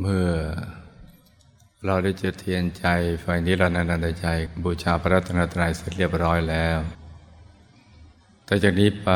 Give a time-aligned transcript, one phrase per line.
[0.00, 0.30] เมื่อ
[1.86, 2.84] เราได้จุดเทียนใจ
[3.20, 4.26] ไฟนิรันดรใจ
[4.64, 6.78] บูชาพระรัตนตรัยเสร็จเรียบร้อยแล้ว
[8.46, 9.10] ต่อจากนี้ไป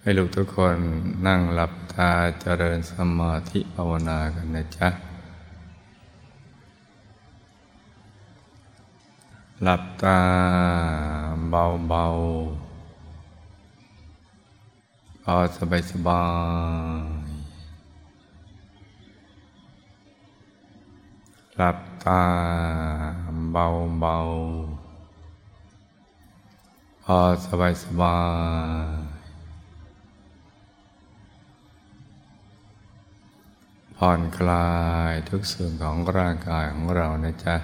[0.00, 0.76] ให้ลูกทุกคน
[1.26, 2.10] นั่งหลับตา
[2.40, 4.88] เจริญสมาธิภาวนากันนะจ๊ะ
[9.62, 10.20] หลับตา
[11.48, 16.22] เบาๆพอสบายสบา
[17.18, 17.19] ย
[21.62, 22.24] หลับตา
[23.52, 23.66] เบา
[24.00, 24.16] เบา
[27.04, 28.18] พอสบายสบา
[28.94, 29.00] ย
[33.96, 34.70] ผ่อนคลา
[35.10, 37.56] ยทุกส่วนของร่างกายของเรานะจ๊ะ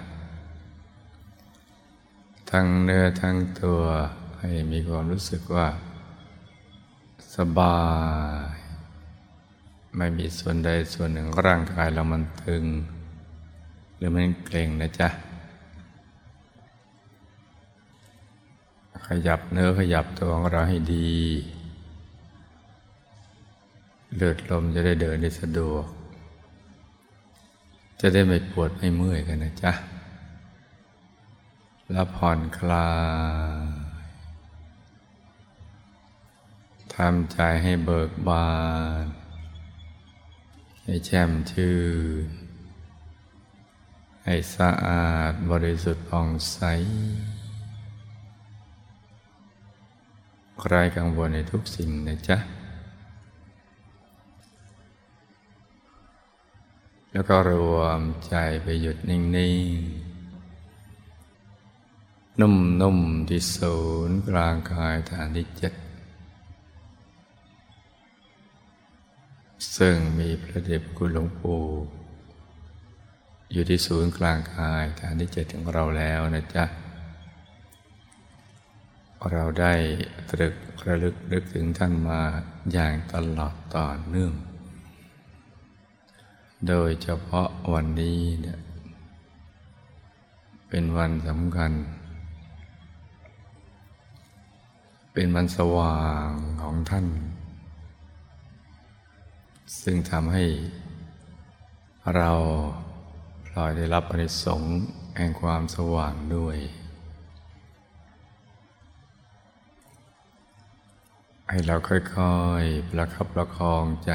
[2.51, 3.81] ทั้งเนื้อทั้งตัว
[4.39, 5.69] ให้มีความรู้สึกว่า
[7.37, 7.81] สบา
[8.55, 8.57] ย
[9.97, 12.67] ไม่มีส่วนใดส่วนหนึ่งร่างกายเรามันตึง
[13.97, 15.09] หรือมันเกร็งนะจ๊ะ
[19.07, 21.11] ขยับเนื้อขยับตัวของเราให้ดี
[24.15, 25.87] เลือดลมจะได้เดินได้สะดวก
[28.01, 29.73] จะได้ไม่ปวดไม่เมื่อยกันนะจ๊ะ
[31.93, 32.91] แล้วผ่อนคลา
[33.65, 33.67] ย
[36.95, 38.49] ทำใจให้เบิกบา
[39.03, 39.07] น
[40.83, 41.77] ให้แช่มชื่
[42.27, 42.46] น
[44.29, 46.59] ให้สะอาดบริสุทธิ์ผ่องใส
[50.69, 52.39] ไรกังวลในทุกสิ่งนะจ๊ะ
[57.13, 59.25] แล้วก็รวมใจไปหยุดนิ่ง
[62.37, 63.77] ๆ นุ่ม ๆ ที่ศู
[64.09, 65.73] นย์กลางกายฐานที่เจ็ด
[69.77, 71.63] ซึ่งมีพระเดชคุณหลวงปู่
[73.53, 76.65] อยู่ที่ศูนย์กลางกายฐานที่เจ็ดของเราแล้วนะจ๊ะ
[79.33, 79.75] เราได้
[80.31, 80.55] ตรึก
[80.87, 82.21] ระลึกนึกถึงท่านมา
[82.73, 84.33] อย่างตลอดต่อเนื่อง
[86.69, 88.59] โดยเฉพาะวันนี้เนี่ย
[90.69, 91.73] เป็นวันสำคัญ
[95.13, 96.31] เป็นวันสว่าง
[96.63, 97.07] ของท่าน
[99.83, 100.45] ซึ่งทำให้
[102.17, 102.33] เรา
[103.57, 104.73] ลอยได้รับอนิสงส์
[105.17, 106.57] แห่งความสว่างด้วย
[111.49, 114.13] ให้เราค่อยๆ ประคับประคองใจ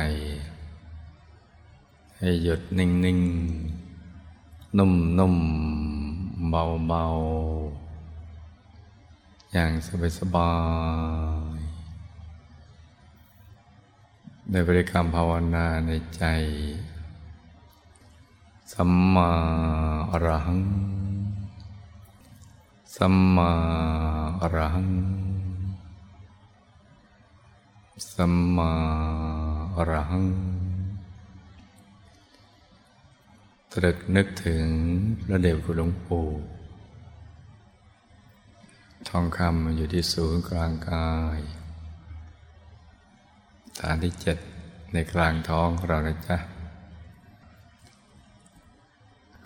[2.18, 9.72] ให้หยุดนิ่งๆ นุ่มๆ เบาๆ อย่าง
[10.20, 10.54] สบา
[11.58, 16.26] ยๆในบริกรรมภาวนาในใจ
[18.72, 19.30] สัมมา
[20.12, 20.62] อรหัง
[22.96, 23.52] สัมมา
[24.42, 24.92] อรหัง
[28.14, 28.72] สัมมา
[29.76, 30.26] อรหัง
[33.74, 34.66] ตรึกนึกถึง
[35.22, 36.28] พระเดชคุณหลวงปู่
[39.10, 41.40] ทองคำอยู่ที่ศูนย์กลางกาย
[43.80, 44.38] ฐานที่เจ็ด
[44.94, 46.38] ในกลางท้องของเรานะจ๊ะ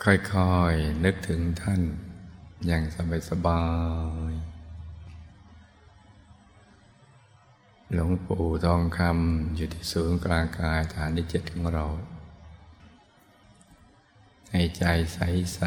[0.05, 0.13] ค่
[0.53, 1.81] อยๆนึกถึงท่าน
[2.67, 2.83] อย่าง
[3.29, 3.63] สบา
[4.31, 4.55] ยๆ
[7.93, 11.85] หลวงปู่ทองคำอยู่ที่ศูนย์กลางกายฐานที่เจ็ดของเรา
[14.51, 14.83] ให้ใจ
[15.13, 15.61] ใส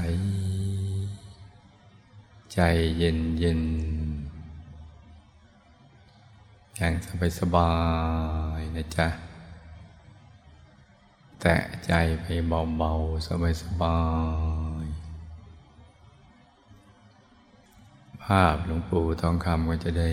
[0.84, 2.60] ๆใจ
[2.98, 3.62] เย็นเย็น
[6.76, 7.72] อย่างสบายสบา
[8.58, 9.27] ยนะจ๊ะ
[11.40, 11.56] แตะ
[11.86, 12.26] ใจไป
[12.76, 13.26] เบาๆ
[13.60, 13.98] สบา
[14.82, 14.92] ยๆ
[18.22, 20.10] ภาพหลวงปู่ทองคำก็จะได้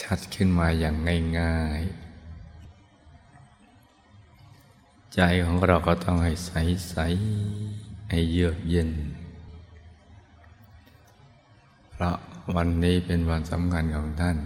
[0.00, 0.96] ชัดขึ้นมาอย่าง
[1.38, 2.10] ง่ายๆ
[5.14, 8.90] ใจของเราก็ต้องให้ใสๆ ให้เยือกเย็น
[11.90, 12.16] เพราะ
[12.56, 14.36] วันนี้เป็นวันสำคัญของท่าน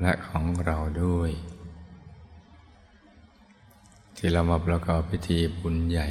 [0.00, 1.30] และของเราด้วย
[4.22, 6.08] ที่เรามาประกอบพิธีบุญใหญ่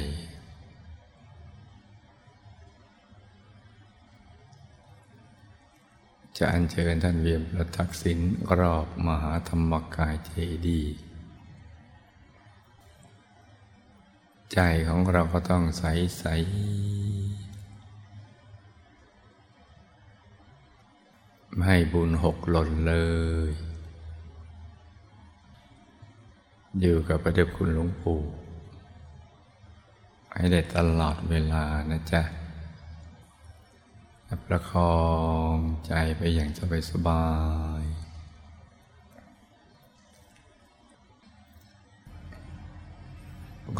[6.38, 8.18] จะอัญเชิญท่านเวียนประทักษิณ
[8.58, 10.30] รอบมหาธรรมกายเจ
[10.66, 10.94] ดีย์
[14.52, 14.58] ใจ
[14.88, 15.84] ของเราก็ต้องใส
[16.18, 16.24] ใส
[21.56, 22.94] ไม่บุญหกหล่นเล
[23.50, 23.69] ย
[26.80, 28.20] อยู่กับพระเดชคุณหลวงปู่
[30.34, 32.22] ให้ได้ตลอดเวลานะจ๊ะ
[34.46, 34.96] ประคอ
[35.54, 35.56] ง
[35.86, 37.24] ใจไปอย่างสบายสบา
[37.80, 37.84] ย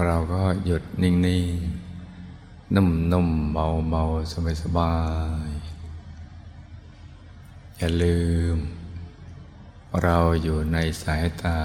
[0.06, 4.94] เราก็หยุดนิ่ง ๆ นุ่ม ๆ เบา ๆ สบา
[5.47, 5.49] ย
[7.06, 8.20] ๆ อย่าลื
[8.55, 8.56] ม
[10.02, 11.58] เราอยู่ในสายตา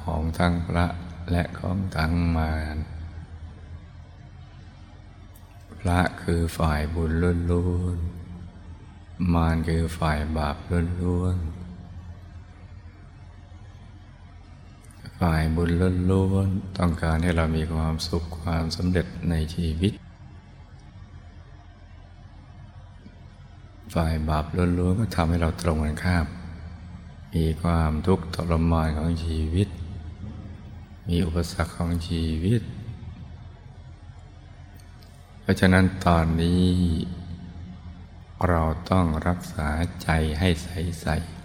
[0.00, 0.86] ของทั้งพระ
[1.30, 2.76] และของทั้งมาร
[5.78, 7.10] พระคือฝ่ายบุญ
[7.50, 10.56] ล้วนๆมารคือฝ่ายบาป
[11.00, 11.62] ล้วนๆ
[15.20, 15.70] ฝ่ายบุญ
[16.10, 19.92] ล้วนๆต้องการให้เรามีความสุขความสำเร็จในชีวิต
[23.94, 24.44] ฝ่ายบาป
[24.78, 26.26] ล้วนๆก็ทำให้เราตรงกันข้าม
[27.34, 29.68] มีความทุกข์ทรมานของชีวิต
[31.08, 32.62] มีอุปสรรคของชีวิต
[35.40, 36.70] เพราะฉะนั้นตอนนี้
[38.48, 39.68] เราต้องรักษา
[40.02, 40.08] ใจ
[40.40, 41.42] ให้ใสๆ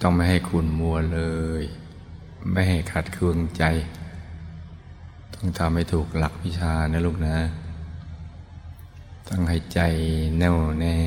[0.00, 1.20] ต้องไม่ให้คุณมัวเล
[1.60, 1.62] ย
[2.52, 3.64] ไม่ให้ขัดเคืองใจ
[5.34, 7.38] ต้องทำให้ถูกหลักวิชานะลูกนะ
[9.28, 9.80] ต้องให้ใจ
[10.38, 10.98] แน่วแน่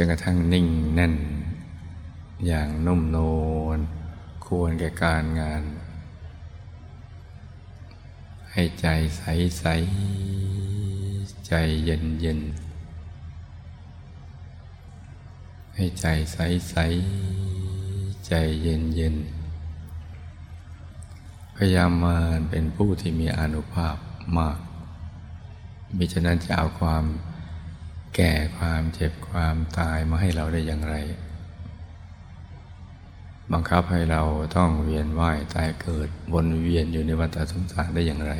[0.00, 1.14] จนกระทั่งนิ่งแน่น
[2.46, 3.18] อย่างนุ่มน
[3.62, 3.78] วล
[4.46, 5.62] ควรแก่การงาน
[8.52, 8.86] ให้ใจ
[9.18, 9.22] ใส
[9.58, 9.64] ใส
[11.46, 11.52] ใจ
[11.84, 12.40] เย็นเย็น
[15.74, 16.38] ให้ใจใส
[16.70, 16.76] ใส
[18.26, 19.16] ใจเย็นเย็น
[21.56, 22.16] พยายามมา
[22.50, 23.96] เป็นผู้ที่มีอนุภาพ
[24.38, 24.58] มาก
[25.96, 27.04] มิฉะนั้นจะเอาความ
[28.20, 30.96] แก่ความเจ็บความตายมาให้เราได้อย่างไร
[33.52, 34.22] บังคับให้เรา
[34.56, 38.34] ต้องเวียนว่ายตายเกิดวนเวียนอยู่ในวัฏสงสารได้อย่างไร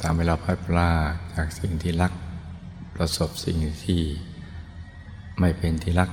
[0.00, 2.12] ทำให้เราพลาดพลาดจากสิ่งที่รัก
[2.96, 4.02] ประสบสิ่งที่
[5.40, 6.10] ไม่เป็นที่รัก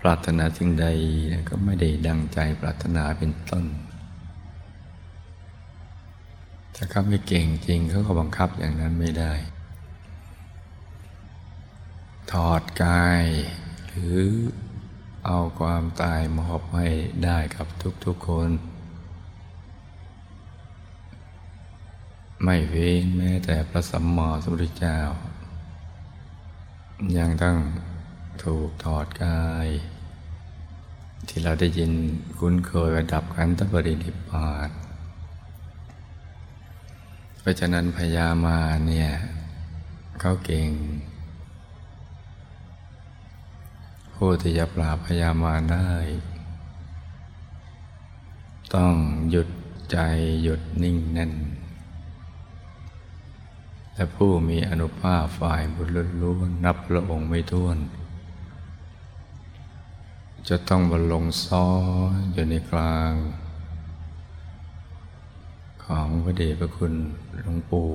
[0.00, 0.86] ปรารถนาสิ่งใด
[1.48, 3.64] ก็ไม่ได้ดังใจปรารถนาเป็นต้น
[6.82, 9.32] ถ้าเขาไม่เก่งจริงเขาก็บังคับอย่างนั้นไม่ได้
[12.32, 13.24] ถอดกาย
[13.86, 14.20] หรือ
[15.26, 16.88] เอาความตายมอบให้
[17.24, 17.66] ได้กับ
[18.04, 18.50] ทุกๆคน
[22.44, 24.98] ไม่เว้นแม้แต่พระสัมมาสัมพุทธเจ้า
[27.18, 27.56] ยังต้อง
[28.44, 29.66] ถูกถอดกาย
[31.28, 31.92] ที่เราได้ยิน
[32.38, 34.70] คุ้นเคยระดับขันธปรินิพพาน
[37.40, 39.10] เพราะฉะนั้นพญามาเนี่ย
[40.20, 40.70] เขาเก่ง
[44.14, 45.90] ผู้ที่จะปราบพญามาได้
[48.74, 48.94] ต้อง
[49.30, 49.48] หยุด
[49.90, 49.98] ใจ
[50.42, 51.32] หยุดนิ่งแน่น
[53.94, 55.88] และผู้มีอนุภาพฝ่ายบุญ
[56.22, 57.76] ล้วนนับพระองค์ไม่ท้วน
[60.48, 61.66] จะต้องบรรลงซ้อ
[62.32, 63.12] อยู่ในกลาง
[65.90, 66.94] ของพระเดชพระคุณ
[67.42, 67.90] หลวงปู่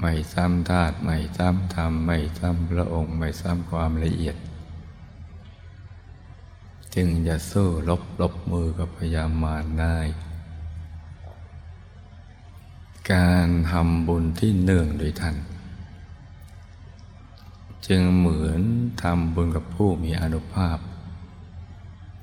[0.00, 4.36] ไม่ซ้ำธาตุไม่ซ้ำธรรมไม่ซ้ำพระองค์ไม่ซ้ำความละเอียด
[6.94, 9.98] จึงจะสู้ลบลบมือกับพยามารได้
[13.12, 15.36] การทำบุญที่เนื่องโดยท่าน
[17.86, 18.60] จึงเหมือน
[19.02, 20.78] ทำบุญกับผู้มีอนุภาพ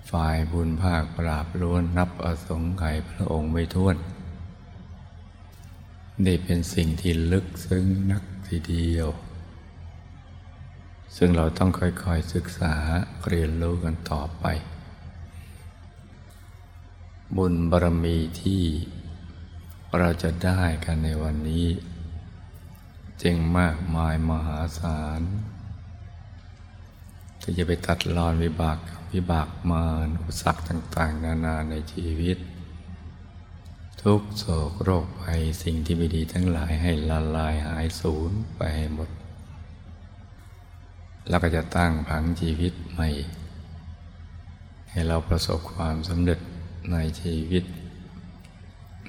[0.09, 3.95] ฝ่ายบุญภาคปราบล้วนนับอสงไขยพระองค์ไม่ท้วน
[6.25, 9.07] นี่เป็นสิ่งที่ลึกซึ้งนักทีเดียว
[11.15, 12.73] ซึ่งเราต้องค่อยๆศึกษา
[13.27, 14.45] เรียนรู้กันต่อไป
[17.37, 18.63] บุญบารมีที่
[19.97, 21.67] เราจะได้กันในวันนี้
[23.23, 25.21] จึงมากมายมหาศาล
[27.49, 28.77] ที่จะไปตัดรอนวิบาก
[29.13, 32.37] วิบากมารอุปสรรคต่าง ๆ นานาในชีวิต
[34.01, 38.61] ทุกโศกโรคภัยสิ่งที่ไม่ดีทั้งหลายให้ละลายหายสูญไป
[38.93, 39.09] หมด
[41.29, 43.09] แล้วก็จะตั้งผังชีวิตใหม่
[44.89, 46.39] ให้เราประสบความสำเร็จ
[46.91, 47.63] ในชีวิต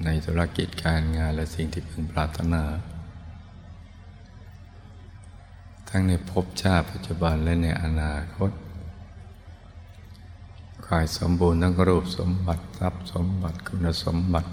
[0.05, 2.63] ในธุรกิจการงานและสิ่งที่พึงปรารถนา
[5.89, 8.51] ทั้งในภพชาติปัจจุบันและในอนาคต
[10.87, 14.49] ขายสมบูรณ์ทั้งรูปสมบัติทรัพย์สมบัติคุณสมบัติ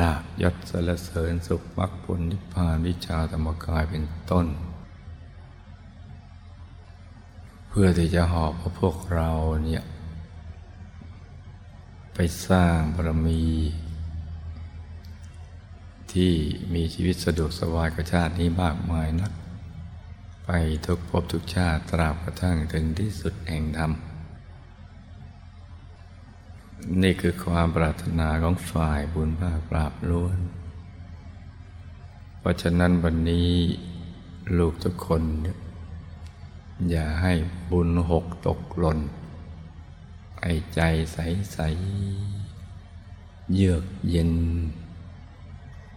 [0.00, 4.46] ลาบยศสรรเสริญสุขมรรคผลนิพพานวิชาธรรมกายเป็นต้น
[7.68, 9.30] เพื่อที่จะหอบพวกเรา
[9.64, 9.82] เนี่ย
[12.14, 13.44] ไปสร้างบารมี
[16.12, 16.32] ที่
[16.74, 19.32] มีชีวิตสะดวกสบายกับชาตินี้มากมายนัก
[20.44, 20.50] ไป
[20.86, 23.92] ทุกภพทุกชาติตราบกระทั่งถึงที่สุดแห่งธรรม
[27.02, 30.38] นี่คือความปรารถนาของฝ่ายบุญภาคปราบล้วน
[32.38, 33.50] เพราะฉะนั้นวันนี้
[34.58, 35.58] ลูกทุกคนเนี่ย
[36.90, 37.32] อย่าให้
[37.70, 38.98] บุญหกตกหล่น
[40.40, 40.80] ไอใจ
[41.12, 41.18] ใส
[41.52, 41.58] ใส
[43.54, 44.32] เยือกเย็น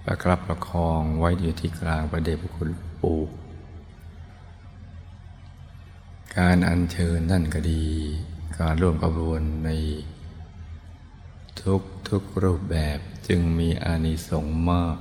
[0.03, 2.69] ประครับประคองไว้อยู่ที่กลางประเดชพระคุณ
[3.01, 3.19] ปู่
[6.39, 7.85] การอัญเชิญนั่นก็ดี
[8.59, 9.69] การร่วมกระบวนใน
[11.61, 14.97] ทุกทุกรูปแบบจึงมีอานิสงส์มาก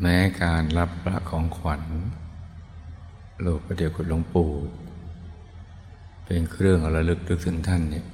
[0.00, 1.82] แม้การรับพระของขวัญ
[3.40, 4.52] หลูกพระเดชคุณหลวงปู่
[6.24, 8.06] เป็นเครื่องระลึกนึกถึงท่านเนี่ย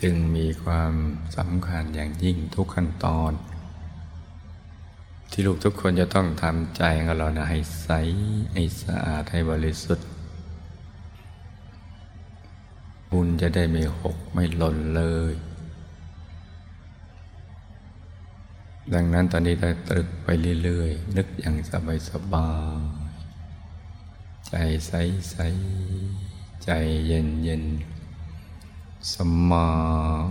[0.00, 0.92] จึงมีความ
[1.36, 3.32] สำคัญอย่างยิ่งทุกขั้นตอน
[5.34, 7.88] ที่ลูกทุกคนจะต้องทำใจของเรานะให้ใส
[8.52, 10.06] ให้สะอาด ให้บริสุทธิ์
[13.10, 15.34] บุญจะได้ไม่หกไม่หล่นเลย
[18.94, 20.28] ดังนั้นตอนนี้ได้ตรึกไป
[20.62, 22.48] เรื่อยๆ นึกอย่างสบายสบา
[22.78, 22.80] ย
[24.48, 24.54] ใจ
[24.86, 24.92] ใส
[25.30, 25.36] ใส
[26.64, 26.70] ใจ
[27.06, 27.64] เย็นเย็น
[29.12, 29.66] สัมมา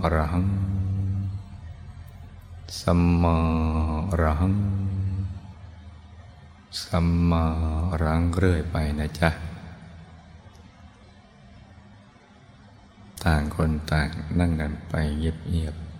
[0.02, 0.46] อรหัง
[2.80, 3.36] สัมมา
[4.10, 4.54] อรหัง
[6.80, 7.44] สัมมา
[8.02, 9.30] รังเรื่อยไปนะจ๊ะ
[13.24, 15.91] ต่างคนต่างนั่งกันไปเงียบๆ